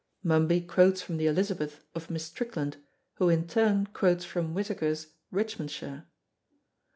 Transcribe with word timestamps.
Mumby 0.23 0.61
quotes 0.61 0.99
from 1.03 1.17
the 1.17 1.27
Elizabeth 1.27 1.83
of 1.93 2.09
Miss 2.09 2.25
Strickland, 2.25 2.77
who 3.17 3.29
in 3.29 3.45
turn 3.45 3.85
quotes 3.93 4.25
from 4.25 4.55
Whittaker's 4.55 5.13
Richmondshire. 5.31 6.07